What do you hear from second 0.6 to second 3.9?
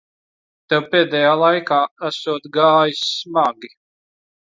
Tev pēdējā laikā esot gājis smagi.